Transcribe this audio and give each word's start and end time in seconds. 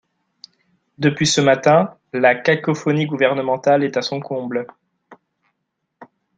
Depuis 0.97 1.27
ce 1.27 1.41
matin, 1.41 1.95
la 2.11 2.33
cacophonie 2.33 3.05
gouvernementale 3.05 3.83
est 3.83 3.97
à 3.97 4.01
son 4.01 4.19
comble. 4.19 4.65